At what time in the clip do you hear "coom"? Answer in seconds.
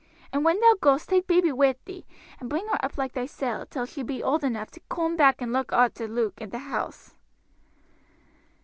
4.89-5.15